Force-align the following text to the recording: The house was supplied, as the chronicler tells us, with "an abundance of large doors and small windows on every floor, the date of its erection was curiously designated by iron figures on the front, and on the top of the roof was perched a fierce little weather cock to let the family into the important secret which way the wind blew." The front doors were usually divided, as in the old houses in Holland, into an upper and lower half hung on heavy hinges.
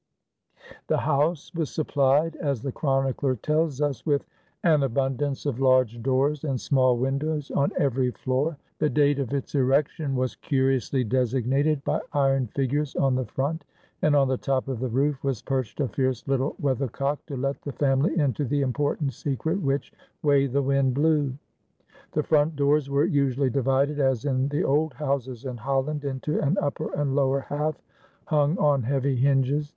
The 0.87 0.97
house 0.97 1.53
was 1.53 1.69
supplied, 1.69 2.35
as 2.37 2.63
the 2.63 2.71
chronicler 2.71 3.35
tells 3.35 3.81
us, 3.81 4.03
with 4.03 4.25
"an 4.63 4.81
abundance 4.81 5.45
of 5.45 5.59
large 5.59 6.01
doors 6.01 6.43
and 6.43 6.59
small 6.59 6.97
windows 6.97 7.51
on 7.51 7.71
every 7.77 8.09
floor, 8.09 8.57
the 8.79 8.89
date 8.89 9.19
of 9.19 9.31
its 9.31 9.53
erection 9.53 10.15
was 10.15 10.33
curiously 10.33 11.03
designated 11.03 11.83
by 11.83 11.99
iron 12.13 12.47
figures 12.47 12.95
on 12.95 13.13
the 13.13 13.27
front, 13.27 13.63
and 14.01 14.15
on 14.15 14.27
the 14.27 14.39
top 14.39 14.67
of 14.67 14.79
the 14.79 14.89
roof 14.89 15.23
was 15.23 15.43
perched 15.43 15.79
a 15.79 15.87
fierce 15.87 16.27
little 16.27 16.55
weather 16.57 16.87
cock 16.87 17.23
to 17.27 17.37
let 17.37 17.61
the 17.61 17.71
family 17.73 18.17
into 18.17 18.43
the 18.43 18.61
important 18.61 19.13
secret 19.13 19.61
which 19.61 19.93
way 20.23 20.47
the 20.47 20.63
wind 20.63 20.95
blew." 20.95 21.31
The 22.13 22.23
front 22.23 22.55
doors 22.55 22.89
were 22.89 23.05
usually 23.05 23.51
divided, 23.51 23.99
as 23.99 24.25
in 24.25 24.47
the 24.47 24.63
old 24.63 24.95
houses 24.95 25.45
in 25.45 25.57
Holland, 25.57 26.03
into 26.03 26.39
an 26.39 26.57
upper 26.59 26.91
and 26.95 27.15
lower 27.15 27.41
half 27.41 27.75
hung 28.25 28.57
on 28.57 28.81
heavy 28.81 29.15
hinges. 29.15 29.69